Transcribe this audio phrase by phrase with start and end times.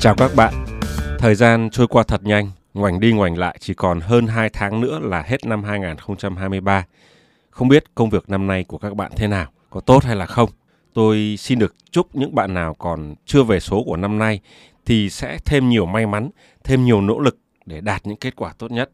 [0.00, 0.54] Chào các bạn.
[1.18, 4.80] Thời gian trôi qua thật nhanh, ngoảnh đi ngoảnh lại chỉ còn hơn 2 tháng
[4.80, 6.84] nữa là hết năm 2023.
[7.50, 10.26] Không biết công việc năm nay của các bạn thế nào, có tốt hay là
[10.26, 10.50] không?
[10.94, 14.40] Tôi xin được chúc những bạn nào còn chưa về số của năm nay
[14.86, 16.30] thì sẽ thêm nhiều may mắn,
[16.64, 18.90] thêm nhiều nỗ lực để đạt những kết quả tốt nhất.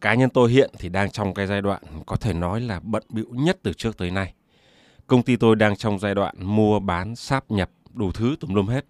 [0.00, 3.02] Cá nhân tôi hiện thì đang trong cái giai đoạn có thể nói là bận
[3.08, 4.34] bịu nhất từ trước tới nay.
[5.06, 8.66] Công ty tôi đang trong giai đoạn mua bán, sáp nhập đủ thứ tùm lum
[8.66, 8.84] hết.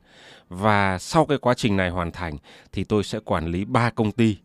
[0.48, 2.36] Và sau cái quá trình này hoàn thành
[2.72, 4.36] thì tôi sẽ quản lý 3 công ty,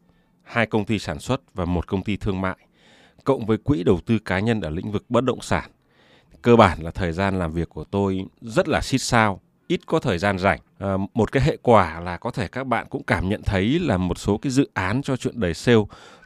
[0.44, 2.58] hai công ty sản xuất và một công ty thương mại,
[3.24, 5.72] cộng với quỹ đầu tư cá nhân ở lĩnh vực bất động sản.
[6.42, 10.00] Cơ bản là thời gian làm việc của tôi rất là xít sao, ít có
[10.00, 10.60] thời gian rảnh.
[10.80, 13.98] À, một cái hệ quả là có thể các bạn cũng cảm nhận thấy là
[13.98, 15.84] một số cái dự án cho chuyện đầy sale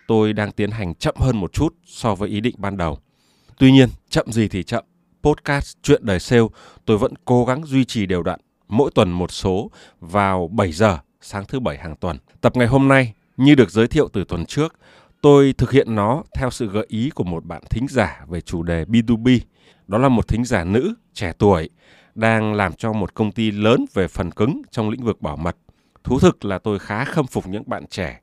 [0.09, 2.97] tôi đang tiến hành chậm hơn một chút so với ý định ban đầu.
[3.57, 4.83] Tuy nhiên, chậm gì thì chậm,
[5.23, 6.43] podcast Chuyện đời sale
[6.85, 10.97] tôi vẫn cố gắng duy trì đều đặn mỗi tuần một số vào 7 giờ
[11.21, 12.17] sáng thứ bảy hàng tuần.
[12.41, 14.75] Tập ngày hôm nay như được giới thiệu từ tuần trước,
[15.21, 18.63] tôi thực hiện nó theo sự gợi ý của một bạn thính giả về chủ
[18.63, 19.39] đề B2B.
[19.87, 21.69] Đó là một thính giả nữ trẻ tuổi
[22.15, 25.57] đang làm cho một công ty lớn về phần cứng trong lĩnh vực bảo mật.
[26.03, 28.19] Thú thực là tôi khá khâm phục những bạn trẻ,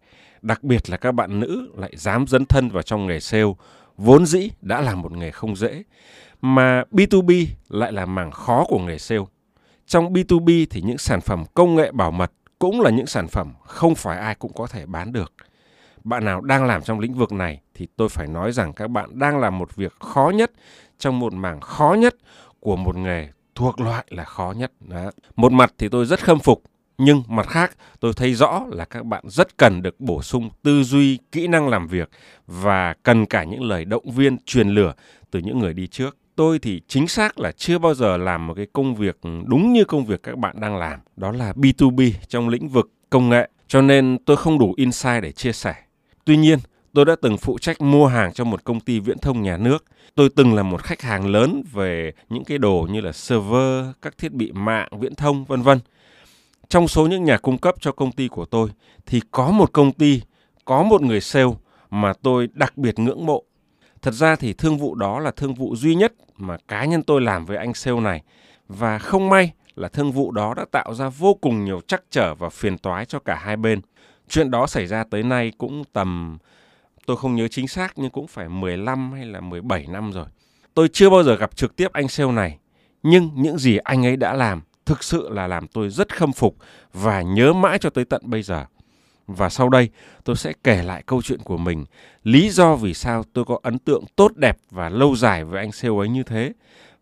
[0.46, 3.52] đặc biệt là các bạn nữ lại dám dấn thân vào trong nghề sale,
[3.96, 5.82] vốn dĩ đã là một nghề không dễ,
[6.40, 9.24] mà B2B lại là mảng khó của nghề sale.
[9.86, 13.52] Trong B2B thì những sản phẩm công nghệ bảo mật cũng là những sản phẩm
[13.64, 15.32] không phải ai cũng có thể bán được.
[16.04, 19.18] Bạn nào đang làm trong lĩnh vực này thì tôi phải nói rằng các bạn
[19.18, 20.52] đang làm một việc khó nhất
[20.98, 22.16] trong một mảng khó nhất
[22.60, 24.72] của một nghề thuộc loại là khó nhất.
[24.80, 25.10] Đó.
[25.36, 26.62] Một mặt thì tôi rất khâm phục,
[26.98, 30.82] nhưng mặt khác tôi thấy rõ là các bạn rất cần được bổ sung tư
[30.82, 32.10] duy, kỹ năng làm việc
[32.46, 34.94] và cần cả những lời động viên truyền lửa
[35.30, 36.16] từ những người đi trước.
[36.36, 39.84] Tôi thì chính xác là chưa bao giờ làm một cái công việc đúng như
[39.84, 41.00] công việc các bạn đang làm.
[41.16, 45.32] Đó là B2B trong lĩnh vực công nghệ cho nên tôi không đủ insight để
[45.32, 45.74] chia sẻ.
[46.24, 46.58] Tuy nhiên
[46.92, 49.84] tôi đã từng phụ trách mua hàng cho một công ty viễn thông nhà nước.
[50.14, 54.18] Tôi từng là một khách hàng lớn về những cái đồ như là server các
[54.18, 55.78] thiết bị mạng viễn thông vân vân
[56.68, 58.68] trong số những nhà cung cấp cho công ty của tôi
[59.06, 60.22] thì có một công ty
[60.64, 61.52] có một người sale
[61.90, 63.42] mà tôi đặc biệt ngưỡng mộ
[64.02, 67.20] Thật ra thì thương vụ đó là thương vụ duy nhất mà cá nhân tôi
[67.20, 68.22] làm với anh sale này
[68.68, 72.34] và không may là thương vụ đó đã tạo ra vô cùng nhiều trắc trở
[72.34, 73.80] và phiền toái cho cả hai bên.
[74.28, 76.38] Chuyện đó xảy ra tới nay cũng tầm
[77.06, 80.26] tôi không nhớ chính xác nhưng cũng phải 15 hay là 17 năm rồi.
[80.74, 82.58] Tôi chưa bao giờ gặp trực tiếp anh sale này,
[83.02, 86.56] nhưng những gì anh ấy đã làm thực sự là làm tôi rất khâm phục
[86.92, 88.64] và nhớ mãi cho tới tận bây giờ.
[89.26, 89.90] Và sau đây
[90.24, 91.84] tôi sẽ kể lại câu chuyện của mình,
[92.24, 95.72] lý do vì sao tôi có ấn tượng tốt đẹp và lâu dài với anh
[95.72, 96.52] sale ấy như thế.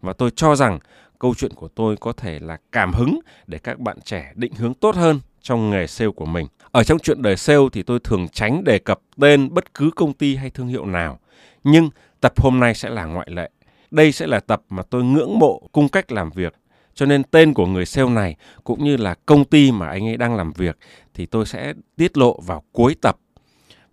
[0.00, 0.78] Và tôi cho rằng
[1.18, 4.74] câu chuyện của tôi có thể là cảm hứng để các bạn trẻ định hướng
[4.74, 6.46] tốt hơn trong nghề sale của mình.
[6.70, 10.12] Ở trong chuyện đời sale thì tôi thường tránh đề cập tên bất cứ công
[10.12, 11.18] ty hay thương hiệu nào.
[11.64, 11.90] Nhưng
[12.20, 13.50] tập hôm nay sẽ là ngoại lệ.
[13.90, 16.54] Đây sẽ là tập mà tôi ngưỡng mộ cung cách làm việc
[16.94, 20.16] cho nên tên của người sale này cũng như là công ty mà anh ấy
[20.16, 20.78] đang làm việc
[21.14, 23.16] thì tôi sẽ tiết lộ vào cuối tập.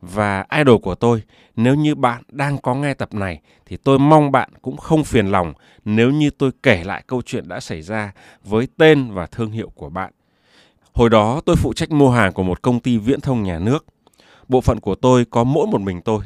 [0.01, 1.21] Và idol của tôi,
[1.55, 5.27] nếu như bạn đang có nghe tập này thì tôi mong bạn cũng không phiền
[5.27, 5.53] lòng
[5.85, 8.11] nếu như tôi kể lại câu chuyện đã xảy ra
[8.43, 10.13] với tên và thương hiệu của bạn.
[10.93, 13.85] Hồi đó tôi phụ trách mua hàng của một công ty viễn thông nhà nước.
[14.47, 16.23] Bộ phận của tôi có mỗi một mình tôi,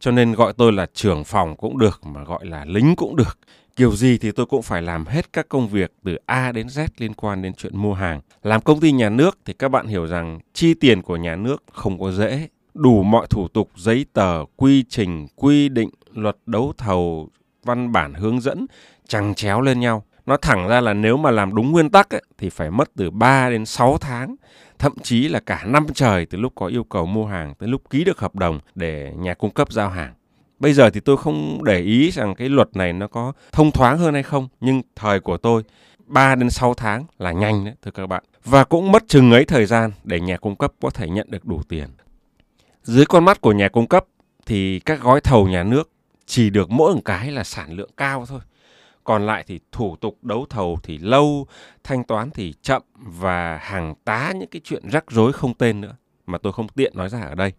[0.00, 3.38] cho nên gọi tôi là trưởng phòng cũng được mà gọi là lính cũng được
[3.76, 6.88] Kiểu gì thì tôi cũng phải làm hết các công việc từ A đến Z
[6.98, 8.20] liên quan đến chuyện mua hàng.
[8.42, 11.64] Làm công ty nhà nước thì các bạn hiểu rằng chi tiền của nhà nước
[11.72, 12.48] không có dễ.
[12.74, 17.28] Đủ mọi thủ tục, giấy tờ, quy trình, quy định, luật đấu thầu,
[17.64, 18.66] văn bản hướng dẫn
[19.08, 20.04] chằng chéo lên nhau.
[20.26, 23.10] Nó thẳng ra là nếu mà làm đúng nguyên tắc ấy, thì phải mất từ
[23.10, 24.36] 3 đến 6 tháng,
[24.78, 27.90] thậm chí là cả năm trời từ lúc có yêu cầu mua hàng tới lúc
[27.90, 30.14] ký được hợp đồng để nhà cung cấp giao hàng.
[30.64, 33.98] Bây giờ thì tôi không để ý rằng cái luật này nó có thông thoáng
[33.98, 35.62] hơn hay không, nhưng thời của tôi
[36.06, 38.24] 3 đến 6 tháng là nhanh đấy thưa các bạn.
[38.44, 41.44] Và cũng mất chừng ấy thời gian để nhà cung cấp có thể nhận được
[41.44, 41.88] đủ tiền.
[42.82, 44.04] Dưới con mắt của nhà cung cấp
[44.46, 45.90] thì các gói thầu nhà nước
[46.26, 48.40] chỉ được mỗi một cái là sản lượng cao thôi.
[49.04, 51.46] Còn lại thì thủ tục đấu thầu thì lâu,
[51.84, 55.96] thanh toán thì chậm và hàng tá những cái chuyện rắc rối không tên nữa
[56.26, 57.52] mà tôi không tiện nói ra ở đây.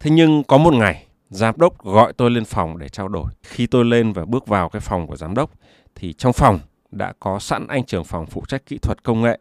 [0.00, 3.30] Thế nhưng có một ngày Giám đốc gọi tôi lên phòng để trao đổi.
[3.42, 5.50] Khi tôi lên và bước vào cái phòng của giám đốc
[5.94, 6.60] thì trong phòng
[6.90, 9.38] đã có sẵn anh trưởng phòng phụ trách kỹ thuật công nghệ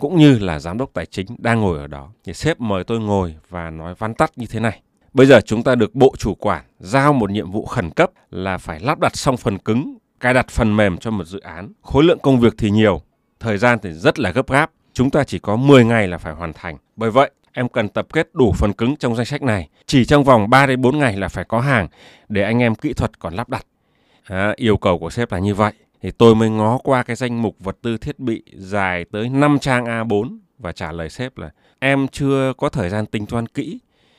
[0.00, 2.10] cũng như là giám đốc tài chính đang ngồi ở đó.
[2.24, 4.82] Thì sếp mời tôi ngồi và nói vắn tắt như thế này.
[5.12, 8.58] Bây giờ chúng ta được bộ chủ quản giao một nhiệm vụ khẩn cấp là
[8.58, 11.72] phải lắp đặt xong phần cứng, cài đặt phần mềm cho một dự án.
[11.82, 13.02] Khối lượng công việc thì nhiều,
[13.40, 14.70] thời gian thì rất là gấp gáp.
[14.92, 16.76] Chúng ta chỉ có 10 ngày là phải hoàn thành.
[16.96, 19.68] Bởi vậy, em cần tập kết đủ phần cứng trong danh sách này.
[19.86, 21.88] Chỉ trong vòng 3 đến 4 ngày là phải có hàng
[22.28, 23.66] để anh em kỹ thuật còn lắp đặt.
[24.24, 25.72] À, yêu cầu của sếp là như vậy.
[26.02, 29.58] Thì tôi mới ngó qua cái danh mục vật tư thiết bị dài tới 5
[29.58, 33.78] trang A4 và trả lời sếp là em chưa có thời gian tính toán kỹ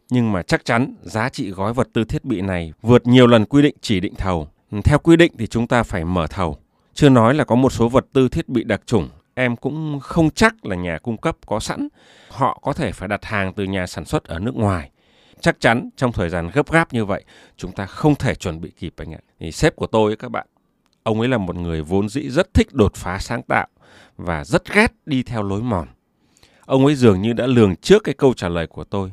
[0.10, 3.46] nhưng mà chắc chắn giá trị gói vật tư thiết bị này vượt nhiều lần
[3.46, 4.48] quy định chỉ định thầu.
[4.84, 6.58] Theo quy định thì chúng ta phải mở thầu.
[6.94, 10.30] Chưa nói là có một số vật tư thiết bị đặc trùng em cũng không
[10.30, 11.88] chắc là nhà cung cấp có sẵn.
[12.30, 14.92] Họ có thể phải đặt hàng từ nhà sản xuất ở nước ngoài.
[15.40, 17.24] Chắc chắn trong thời gian gấp gáp như vậy,
[17.58, 19.20] chúng ta không thể chuẩn bị kịp anh ạ.
[19.40, 20.48] Thì sếp của tôi các bạn,
[21.04, 23.68] ông ấy là một người vốn dĩ rất thích đột phá sáng tạo
[24.18, 25.88] và rất ghét đi theo lối mòn.
[26.66, 29.12] Ông ấy dường như đã lường trước cái câu trả lời của tôi.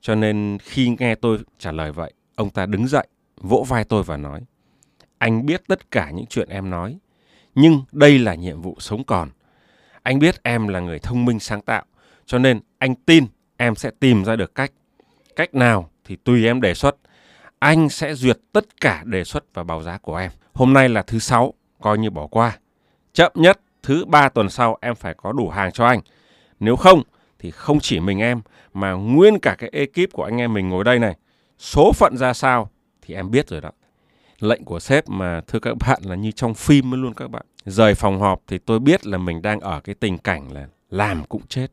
[0.00, 3.06] Cho nên khi nghe tôi trả lời vậy, ông ta đứng dậy,
[3.40, 4.40] vỗ vai tôi và nói,
[5.18, 6.98] anh biết tất cả những chuyện em nói,
[7.54, 9.30] nhưng đây là nhiệm vụ sống còn.
[10.06, 11.84] Anh biết em là người thông minh sáng tạo,
[12.26, 13.26] cho nên anh tin
[13.56, 14.72] em sẽ tìm ra được cách.
[15.36, 16.96] Cách nào thì tùy em đề xuất.
[17.58, 20.30] Anh sẽ duyệt tất cả đề xuất và báo giá của em.
[20.54, 22.58] Hôm nay là thứ sáu, coi như bỏ qua.
[23.12, 26.00] Chậm nhất thứ ba tuần sau em phải có đủ hàng cho anh.
[26.60, 27.02] Nếu không
[27.38, 28.40] thì không chỉ mình em
[28.74, 31.16] mà nguyên cả cái ekip của anh em mình ngồi đây này.
[31.58, 32.70] Số phận ra sao
[33.02, 33.70] thì em biết rồi đó.
[34.40, 37.46] Lệnh của sếp mà, thưa các bạn, là như trong phim luôn các bạn.
[37.64, 41.24] Rời phòng họp thì tôi biết là mình đang ở cái tình cảnh là làm
[41.24, 41.66] cũng chết,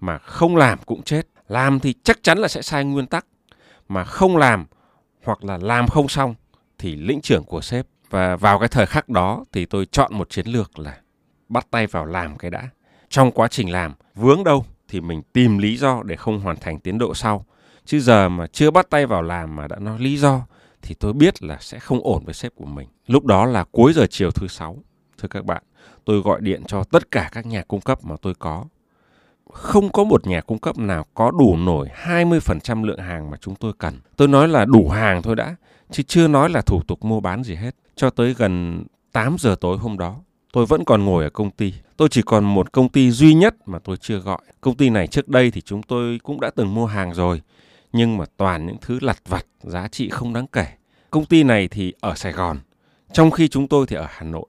[0.00, 1.26] mà không làm cũng chết.
[1.48, 3.26] Làm thì chắc chắn là sẽ sai nguyên tắc,
[3.88, 4.66] mà không làm
[5.24, 6.34] hoặc là làm không xong
[6.78, 10.30] thì lĩnh trưởng của sếp và vào cái thời khắc đó thì tôi chọn một
[10.30, 10.98] chiến lược là
[11.48, 12.68] bắt tay vào làm cái đã.
[13.08, 16.80] Trong quá trình làm, vướng đâu thì mình tìm lý do để không hoàn thành
[16.80, 17.46] tiến độ sau.
[17.84, 20.46] Chứ giờ mà chưa bắt tay vào làm mà đã nói lý do
[20.86, 22.88] thì tôi biết là sẽ không ổn với sếp của mình.
[23.06, 24.76] Lúc đó là cuối giờ chiều thứ sáu.
[25.18, 25.62] Thưa các bạn,
[26.04, 28.64] tôi gọi điện cho tất cả các nhà cung cấp mà tôi có.
[29.52, 33.54] Không có một nhà cung cấp nào có đủ nổi 20% lượng hàng mà chúng
[33.54, 34.00] tôi cần.
[34.16, 35.56] Tôi nói là đủ hàng thôi đã,
[35.90, 37.76] chứ chưa nói là thủ tục mua bán gì hết.
[37.96, 40.16] Cho tới gần 8 giờ tối hôm đó,
[40.52, 41.72] tôi vẫn còn ngồi ở công ty.
[41.96, 44.40] Tôi chỉ còn một công ty duy nhất mà tôi chưa gọi.
[44.60, 47.40] Công ty này trước đây thì chúng tôi cũng đã từng mua hàng rồi,
[47.92, 50.66] nhưng mà toàn những thứ lặt vặt, giá trị không đáng kể.
[51.10, 52.58] Công ty này thì ở Sài Gòn,
[53.12, 54.46] trong khi chúng tôi thì ở Hà Nội.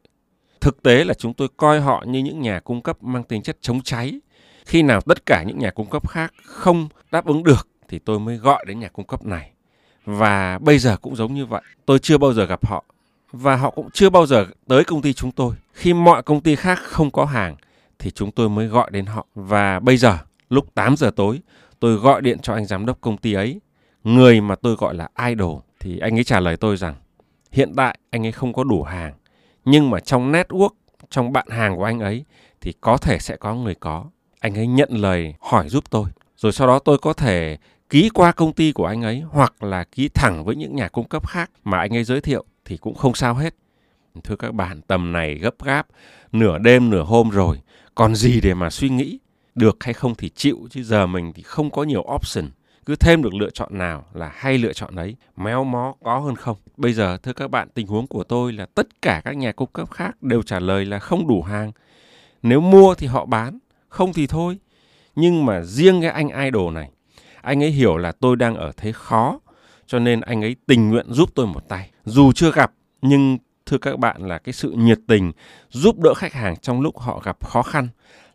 [0.62, 3.58] Thực tế là chúng tôi coi họ như những nhà cung cấp mang tính chất
[3.62, 4.20] chống cháy.
[4.66, 8.20] Khi nào tất cả những nhà cung cấp khác không đáp ứng được thì tôi
[8.20, 9.52] mới gọi đến nhà cung cấp này.
[10.06, 11.62] Và bây giờ cũng giống như vậy.
[11.86, 12.84] Tôi chưa bao giờ gặp họ
[13.32, 15.56] và họ cũng chưa bao giờ tới công ty chúng tôi.
[15.74, 17.56] Khi mọi công ty khác không có hàng
[18.00, 19.28] thì chúng tôi mới gọi đến họ.
[19.36, 20.18] Và bây giờ,
[20.50, 21.40] lúc 8 giờ tối,
[21.80, 23.62] tôi gọi điện cho anh giám đốc công ty ấy,
[24.04, 25.60] người mà tôi gọi là idol.
[25.80, 26.96] Thì anh ấy trả lời tôi rằng
[27.52, 29.14] hiện tại anh ấy không có đủ hàng.
[29.66, 30.70] Nhưng mà trong network,
[31.10, 32.26] trong bạn hàng của anh ấy
[32.62, 34.06] thì có thể sẽ có người có.
[34.40, 36.06] Anh ấy nhận lời hỏi giúp tôi.
[36.38, 37.58] Rồi sau đó tôi có thể
[37.90, 41.08] ký qua công ty của anh ấy hoặc là ký thẳng với những nhà cung
[41.08, 43.56] cấp khác mà anh ấy giới thiệu thì cũng không sao hết.
[44.24, 45.88] Thưa các bạn, tầm này gấp gáp,
[46.32, 47.62] nửa đêm nửa hôm rồi,
[47.96, 49.20] còn gì để mà suy nghĩ?
[49.58, 52.46] Được hay không thì chịu, chứ giờ mình thì không có nhiều option.
[52.86, 56.36] Cứ thêm được lựa chọn nào là hay lựa chọn đấy, méo mó có hơn
[56.36, 56.58] không.
[56.78, 59.70] Bây giờ thưa các bạn, tình huống của tôi là tất cả các nhà cung
[59.74, 61.72] cấp khác đều trả lời là không đủ hàng.
[62.44, 63.60] Nếu mua thì họ bán,
[63.90, 64.58] không thì thôi.
[65.16, 66.90] Nhưng mà riêng cái anh idol này,
[67.42, 69.40] anh ấy hiểu là tôi đang ở thế khó,
[69.88, 71.90] cho nên anh ấy tình nguyện giúp tôi một tay.
[72.06, 72.72] Dù chưa gặp,
[73.02, 73.38] nhưng
[73.68, 75.32] thưa các bạn là cái sự nhiệt tình
[75.70, 77.88] giúp đỡ khách hàng trong lúc họ gặp khó khăn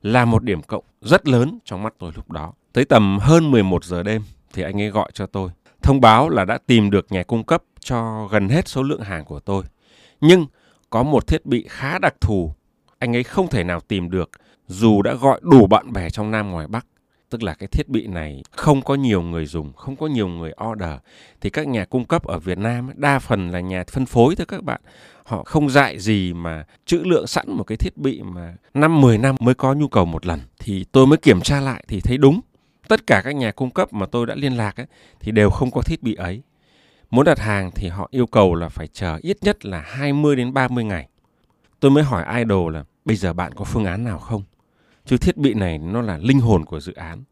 [0.02, 2.52] là một điểm cộng rất lớn trong mắt tôi lúc đó.
[2.72, 4.22] Tới tầm hơn 11 giờ đêm
[4.52, 5.50] thì anh ấy gọi cho tôi,
[5.82, 9.24] thông báo là đã tìm được nhà cung cấp cho gần hết số lượng hàng
[9.24, 9.64] của tôi.
[10.20, 10.46] Nhưng
[10.90, 12.54] có một thiết bị khá đặc thù,
[12.98, 14.30] anh ấy không thể nào tìm được
[14.66, 16.86] dù đã gọi đủ bạn bè trong Nam ngoài Bắc
[17.32, 20.52] tức là cái thiết bị này không có nhiều người dùng, không có nhiều người
[20.70, 20.92] order
[21.40, 24.46] thì các nhà cung cấp ở Việt Nam đa phần là nhà phân phối thôi
[24.48, 24.80] các bạn.
[25.24, 29.18] Họ không dạy gì mà trữ lượng sẵn một cái thiết bị mà năm 10
[29.18, 32.18] năm mới có nhu cầu một lần thì tôi mới kiểm tra lại thì thấy
[32.18, 32.40] đúng.
[32.88, 34.86] Tất cả các nhà cung cấp mà tôi đã liên lạc ấy,
[35.20, 36.42] thì đều không có thiết bị ấy.
[37.10, 40.52] Muốn đặt hàng thì họ yêu cầu là phải chờ ít nhất là 20 đến
[40.52, 41.08] 30 ngày.
[41.80, 44.42] Tôi mới hỏi idol là bây giờ bạn có phương án nào không?
[45.04, 47.22] Chứ thiết bị này nó là linh hồn của dự án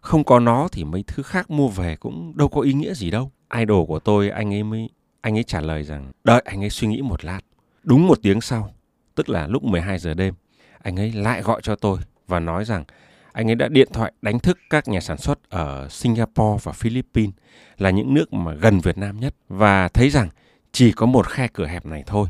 [0.00, 3.10] không có nó thì mấy thứ khác mua về cũng đâu có ý nghĩa gì
[3.10, 4.88] đâu idol của tôi anh ấy mới
[5.20, 7.40] anh ấy trả lời rằng đợi anh ấy suy nghĩ một lát
[7.82, 8.74] đúng một tiếng sau
[9.14, 10.34] tức là lúc 12 giờ đêm
[10.82, 11.98] anh ấy lại gọi cho tôi
[12.28, 12.84] và nói rằng
[13.32, 17.34] anh ấy đã điện thoại đánh thức các nhà sản xuất ở Singapore và Philippines
[17.78, 20.28] là những nước mà gần Việt Nam nhất và thấy rằng
[20.72, 22.28] chỉ có một khe cửa hẹp này thôi.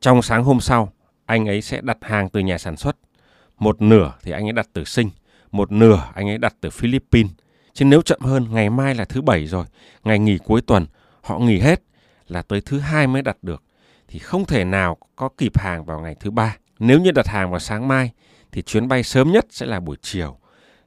[0.00, 0.92] Trong sáng hôm sau,
[1.26, 2.96] anh ấy sẽ đặt hàng từ nhà sản xuất.
[3.58, 5.10] Một nửa thì anh ấy đặt từ sinh,
[5.52, 7.32] một nửa anh ấy đặt từ Philippines.
[7.72, 9.66] Chứ nếu chậm hơn, ngày mai là thứ bảy rồi,
[10.04, 10.86] ngày nghỉ cuối tuần,
[11.20, 11.82] họ nghỉ hết
[12.28, 13.62] là tới thứ hai mới đặt được.
[14.08, 16.56] Thì không thể nào có kịp hàng vào ngày thứ ba.
[16.78, 18.10] Nếu như đặt hàng vào sáng mai
[18.52, 20.38] thì chuyến bay sớm nhất sẽ là buổi chiều.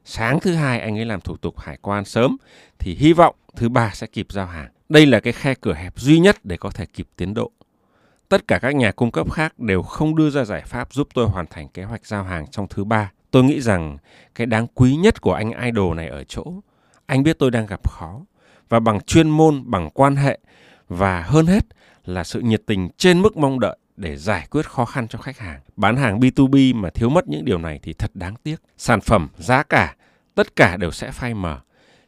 [0.04, 2.36] Sáng thứ hai anh ấy làm thủ tục hải quan sớm
[2.78, 4.68] thì hy vọng thứ ba sẽ kịp giao hàng.
[4.88, 7.52] Đây là cái khe cửa hẹp duy nhất để có thể kịp tiến độ.
[8.32, 11.26] Tất cả các nhà cung cấp khác đều không đưa ra giải pháp giúp tôi
[11.26, 13.12] hoàn thành kế hoạch giao hàng trong thứ ba.
[13.30, 13.98] Tôi nghĩ rằng
[14.34, 16.44] cái đáng quý nhất của anh idol này ở chỗ,
[17.06, 18.20] anh biết tôi đang gặp khó
[18.68, 20.38] và bằng chuyên môn, bằng quan hệ
[20.88, 21.64] và hơn hết
[22.04, 25.38] là sự nhiệt tình trên mức mong đợi để giải quyết khó khăn cho khách
[25.38, 25.60] hàng.
[25.76, 28.56] Bán hàng B2B mà thiếu mất những điều này thì thật đáng tiếc.
[28.78, 29.96] Sản phẩm, giá cả,
[30.34, 31.60] tất cả đều sẽ phai mờ.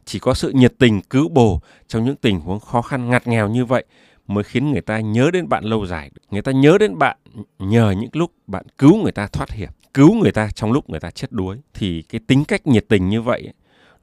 [0.05, 3.49] Chỉ có sự nhiệt tình cứu bồ trong những tình huống khó khăn ngặt nghèo
[3.49, 3.85] như vậy
[4.27, 6.11] mới khiến người ta nhớ đến bạn lâu dài.
[6.31, 7.17] Người ta nhớ đến bạn
[7.59, 10.99] nhờ những lúc bạn cứu người ta thoát hiểm, cứu người ta trong lúc người
[10.99, 11.57] ta chết đuối.
[11.73, 13.53] Thì cái tính cách nhiệt tình như vậy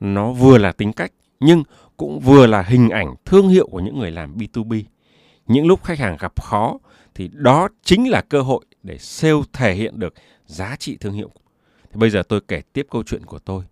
[0.01, 1.63] nó vừa là tính cách nhưng
[1.97, 4.83] cũng vừa là hình ảnh thương hiệu của những người làm B2B.
[5.47, 6.79] Những lúc khách hàng gặp khó
[7.15, 10.15] thì đó chính là cơ hội để sale thể hiện được
[10.47, 11.31] giá trị thương hiệu.
[11.83, 13.65] Thì bây giờ tôi kể tiếp câu chuyện của tôi.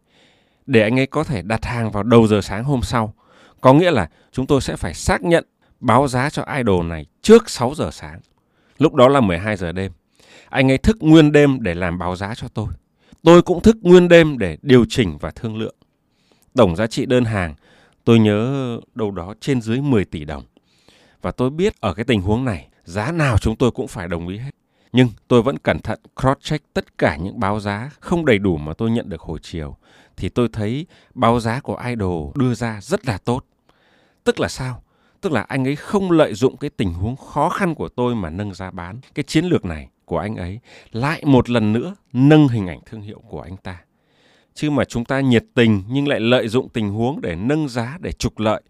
[0.67, 3.15] Để anh ấy có thể đặt hàng vào đầu giờ sáng hôm sau,
[3.61, 5.45] có nghĩa là chúng tôi sẽ phải xác nhận
[5.81, 8.21] báo giá cho idol này trước 6 giờ sáng.
[8.79, 9.93] Lúc đó là 12 giờ đêm.
[10.49, 12.69] Anh ấy thức nguyên đêm để làm báo giá cho tôi.
[13.23, 15.75] Tôi cũng thức nguyên đêm để điều chỉnh và thương lượng.
[16.55, 17.55] Tổng giá trị đơn hàng
[18.05, 20.45] tôi nhớ đâu đó trên dưới 10 tỷ đồng.
[21.23, 24.29] Và tôi biết ở cái tình huống này, giá nào chúng tôi cũng phải đồng
[24.29, 24.51] ý hết.
[24.93, 28.75] Nhưng tôi vẫn cẩn thận cross-check tất cả những báo giá không đầy đủ mà
[28.75, 29.77] tôi nhận được hồi chiều.
[30.17, 33.45] Thì tôi thấy báo giá của Idol đưa ra rất là tốt.
[34.25, 34.83] Tức là sao?
[35.21, 38.31] Tức là anh ấy không lợi dụng cái tình huống khó khăn của tôi mà
[38.31, 39.01] nâng giá bán.
[39.15, 40.61] Cái chiến lược này của anh ấy
[40.93, 43.79] lại một lần nữa nâng hình ảnh thương hiệu của anh ta.
[44.55, 47.99] Chứ mà chúng ta nhiệt tình nhưng lại lợi dụng tình huống để nâng giá
[48.01, 48.63] để trục lợi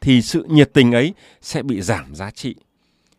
[0.00, 2.54] thì sự nhiệt tình ấy sẽ bị giảm giá trị.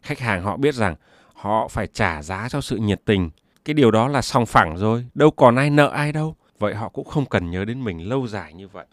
[0.01, 0.95] Khách hàng họ biết rằng
[1.33, 3.29] họ phải trả giá cho sự nhiệt tình.
[3.65, 6.35] Cái điều đó là song phẳng rồi, đâu còn ai nợ ai đâu.
[6.59, 8.85] Vậy họ cũng không cần nhớ đến mình lâu dài như vậy.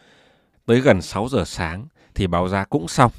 [0.66, 3.11] Tới gần 6 giờ sáng thì báo giá cũng xong.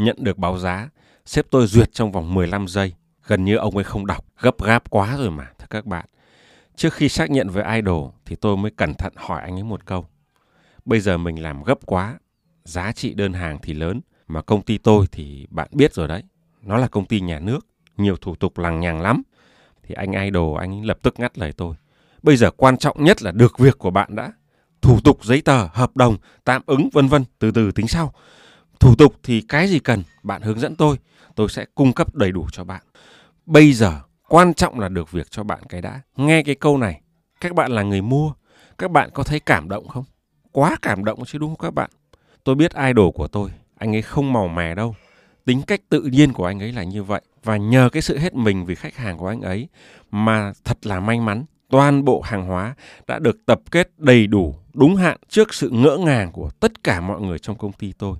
[0.00, 0.88] Nhận được báo giá,
[1.26, 2.94] sếp tôi duyệt trong vòng 15 giây.
[3.26, 6.04] Gần như ông ấy không đọc, gấp gáp quá rồi mà, thưa các bạn.
[6.76, 9.86] Trước khi xác nhận với idol thì tôi mới cẩn thận hỏi anh ấy một
[9.86, 10.06] câu.
[10.84, 12.18] Bây giờ mình làm gấp quá,
[12.64, 16.22] giá trị đơn hàng thì lớn, mà công ty tôi thì bạn biết rồi đấy.
[16.62, 17.66] Nó là công ty nhà nước,
[17.96, 19.22] nhiều thủ tục lằng nhằng lắm.
[19.82, 21.74] Thì anh idol anh lập tức ngắt lời tôi.
[22.22, 24.32] Bây giờ quan trọng nhất là được việc của bạn đã.
[24.82, 28.12] Thủ tục giấy tờ, hợp đồng, tạm ứng vân vân từ từ tính sau.
[28.80, 30.96] Thủ tục thì cái gì cần, bạn hướng dẫn tôi,
[31.34, 32.82] tôi sẽ cung cấp đầy đủ cho bạn.
[33.46, 36.00] Bây giờ quan trọng là được việc cho bạn cái đã.
[36.16, 37.00] Nghe cái câu này,
[37.40, 38.32] các bạn là người mua,
[38.78, 40.04] các bạn có thấy cảm động không?
[40.52, 41.90] Quá cảm động chứ đúng không các bạn?
[42.44, 44.94] Tôi biết idol của tôi, anh ấy không màu mè đâu.
[45.44, 47.22] Tính cách tự nhiên của anh ấy là như vậy.
[47.44, 49.68] Và nhờ cái sự hết mình vì khách hàng của anh ấy
[50.10, 52.74] mà thật là may mắn toàn bộ hàng hóa
[53.06, 57.00] đã được tập kết đầy đủ, đúng hạn trước sự ngỡ ngàng của tất cả
[57.00, 58.18] mọi người trong công ty tôi.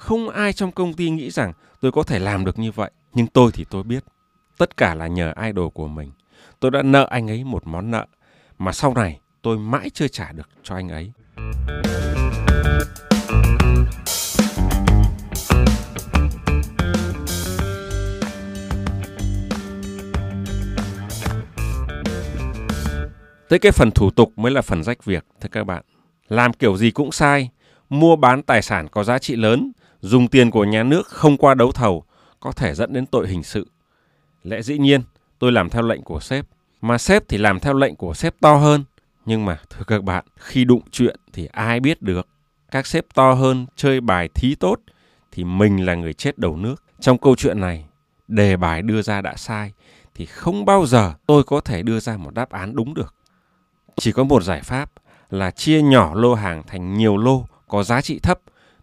[0.00, 3.26] Không ai trong công ty nghĩ rằng tôi có thể làm được như vậy, nhưng
[3.26, 4.04] tôi thì tôi biết.
[4.58, 6.10] Tất cả là nhờ idol của mình.
[6.60, 8.06] Tôi đã nợ anh ấy một món nợ
[8.58, 11.12] mà sau này tôi mãi chưa trả được cho anh ấy.
[23.48, 25.82] Tới cái phần thủ tục mới là phần rách việc, thưa các bạn.
[26.28, 27.50] Làm kiểu gì cũng sai,
[27.88, 31.54] mua bán tài sản có giá trị lớn, dùng tiền của nhà nước không qua
[31.54, 32.04] đấu thầu,
[32.40, 33.66] có thể dẫn đến tội hình sự.
[34.42, 35.02] Lẽ dĩ nhiên,
[35.38, 36.46] tôi làm theo lệnh của sếp,
[36.80, 38.84] mà sếp thì làm theo lệnh của sếp to hơn.
[39.26, 42.28] Nhưng mà, thưa các bạn, khi đụng chuyện thì ai biết được.
[42.70, 44.76] Các sếp to hơn chơi bài thí tốt,
[45.32, 46.82] thì mình là người chết đầu nước.
[47.00, 47.84] Trong câu chuyện này,
[48.28, 49.72] đề bài đưa ra đã sai,
[50.14, 53.14] thì không bao giờ tôi có thể đưa ra một đáp án đúng được.
[53.96, 54.92] Chỉ có một giải pháp
[55.30, 58.40] là chia nhỏ lô hàng thành nhiều lô có giá trị thấp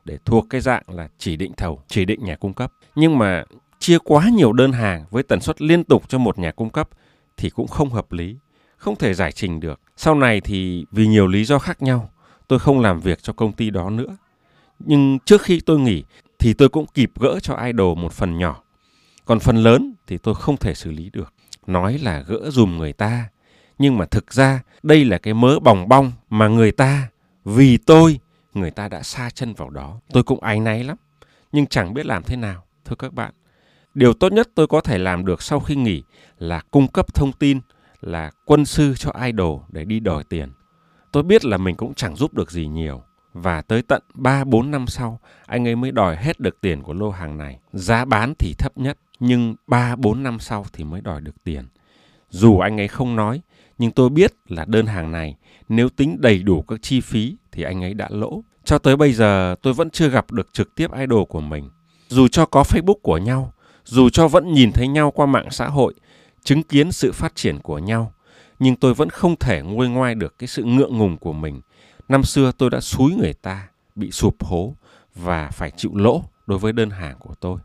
[0.07, 2.73] để thuộc cái dạng là chỉ định thầu, chỉ định nhà cung cấp.
[2.95, 3.43] Nhưng mà
[3.79, 6.89] chia quá nhiều đơn hàng với tần suất liên tục cho một nhà cung cấp
[7.37, 8.35] thì cũng không hợp lý,
[8.77, 9.81] không thể giải trình được.
[9.97, 12.09] Sau này thì vì nhiều lý do khác nhau,
[12.47, 14.17] tôi không làm việc cho công ty đó nữa.
[14.79, 16.03] Nhưng trước khi tôi nghỉ
[16.39, 18.61] thì tôi cũng kịp gỡ cho idol một phần nhỏ.
[19.25, 21.33] Còn phần lớn thì tôi không thể xử lý được.
[21.67, 23.29] Nói là gỡ dùm người ta,
[23.79, 27.07] Nhưng mà thực ra đây là cái mớ bòng bong mà người ta
[27.45, 28.19] vì tôi
[28.59, 29.99] người ta đã xa chân vào đó.
[30.09, 30.97] Tôi cũng áy náy lắm,
[31.51, 32.63] nhưng chẳng biết làm thế nào.
[32.85, 33.33] Thưa các bạn,
[33.93, 36.03] điều tốt nhất tôi có thể làm được sau khi nghỉ
[36.39, 37.59] là cung cấp thông tin
[38.01, 40.49] là quân sư cho idol để đi đòi tiền.
[41.11, 43.03] Tôi biết là mình cũng chẳng giúp được gì nhiều.
[43.33, 47.09] Và tới tận 3-4 năm sau, anh ấy mới đòi hết được tiền của lô
[47.09, 47.59] hàng này.
[47.73, 51.65] Giá bán thì thấp nhất, nhưng 3-4 năm sau thì mới đòi được tiền.
[52.29, 53.41] Dù anh ấy không nói,
[53.77, 55.35] nhưng tôi biết là đơn hàng này
[55.69, 58.43] nếu tính đầy đủ các chi phí thì anh ấy đã lỗ.
[58.67, 61.69] Cho tới bây giờ tôi vẫn chưa gặp được trực tiếp idol của mình.
[62.07, 65.67] Dù cho có Facebook của nhau, dù cho vẫn nhìn thấy nhau qua mạng xã
[65.67, 65.93] hội,
[66.43, 68.13] chứng kiến sự phát triển của nhau,
[68.59, 71.61] nhưng tôi vẫn không thể nguôi ngoai được cái sự ngượng ngùng của mình.
[72.09, 74.73] Năm xưa tôi đã xúi người ta bị sụp hố
[75.15, 77.59] và phải chịu lỗ đối với đơn hàng của tôi.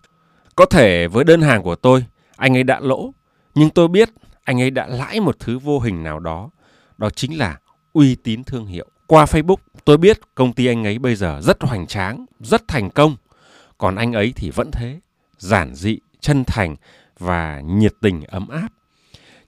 [0.56, 2.04] Có thể với đơn hàng của tôi,
[2.36, 3.12] anh ấy đã lỗ,
[3.54, 4.10] nhưng tôi biết
[4.44, 6.50] anh ấy đã lãi một thứ vô hình nào đó,
[6.98, 7.58] đó chính là
[7.92, 8.86] uy tín thương hiệu.
[9.06, 12.90] Qua Facebook, tôi biết công ty anh ấy bây giờ rất hoành tráng, rất thành
[12.90, 13.16] công,
[13.78, 15.00] còn anh ấy thì vẫn thế,
[15.38, 16.76] giản dị, chân thành
[17.18, 18.68] và nhiệt tình ấm áp.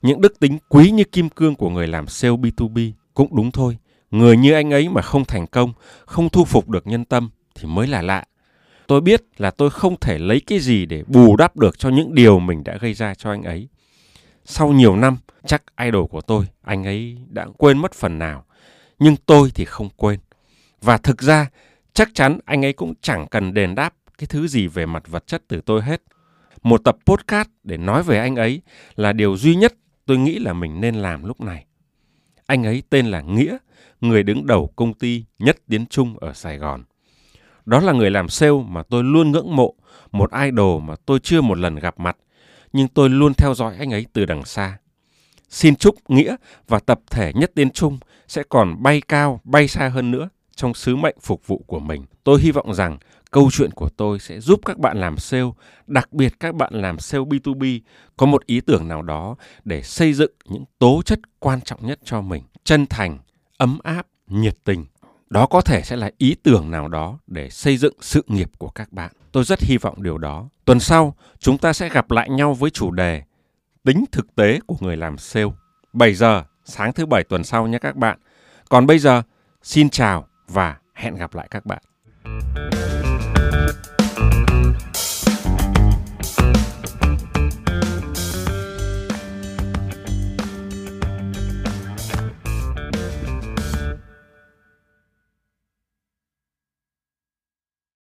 [0.02, 3.78] Những đức tính quý như kim cương của người làm sale B2B cũng đúng thôi.
[4.11, 5.73] Người như anh ấy mà không thành công,
[6.06, 8.25] không thu phục được nhân tâm thì mới là lạ.
[8.87, 12.14] Tôi biết là tôi không thể lấy cái gì để bù đắp được cho những
[12.14, 13.68] điều mình đã gây ra cho anh ấy.
[14.44, 18.44] Sau nhiều năm, chắc idol của tôi, anh ấy đã quên mất phần nào.
[19.04, 20.20] Nhưng tôi thì không quên.
[20.80, 21.50] Và thực ra,
[21.94, 25.26] chắc chắn anh ấy cũng chẳng cần đền đáp cái thứ gì về mặt vật
[25.26, 26.02] chất từ tôi hết.
[26.62, 28.62] Một tập podcast để nói về anh ấy
[28.96, 29.75] là điều duy nhất
[30.06, 31.66] tôi nghĩ là mình nên làm lúc này.
[32.46, 33.56] Anh ấy tên là Nghĩa,
[34.00, 36.84] người đứng đầu công ty Nhất Tiến Trung ở Sài Gòn.
[37.64, 39.75] Đó là người làm sale mà tôi luôn ngưỡng mộ,
[40.12, 42.16] một idol mà tôi chưa một lần gặp mặt,
[42.73, 44.78] nhưng tôi luôn theo dõi anh ấy từ đằng xa.
[45.49, 46.37] Xin chúc Nghĩa
[46.68, 50.75] và tập thể Nhất Tiến Trung sẽ còn bay cao, bay xa hơn nữa trong
[50.75, 52.04] sứ mệnh phục vụ của mình.
[52.25, 52.99] Tôi hy vọng rằng
[53.31, 55.50] câu chuyện của tôi sẽ giúp các bạn làm sale,
[55.87, 57.81] đặc biệt các bạn làm sale B2B
[58.16, 61.99] có một ý tưởng nào đó để xây dựng những tố chất quan trọng nhất
[62.04, 63.19] cho mình, chân thành,
[63.56, 64.84] ấm áp, nhiệt tình.
[65.30, 68.69] Đó có thể sẽ là ý tưởng nào đó để xây dựng sự nghiệp của
[68.69, 69.13] các bạn.
[69.32, 70.49] Tôi rất hy vọng điều đó.
[70.65, 73.23] Tuần sau, chúng ta sẽ gặp lại nhau với chủ đề
[73.84, 75.50] tính thực tế của người làm sale.
[75.93, 78.19] 7 giờ sáng thứ bảy tuần sau nhé các bạn.
[78.69, 79.23] Còn bây giờ,
[79.63, 81.83] xin chào và hẹn gặp lại các bạn.
[82.25, 82.74] thank you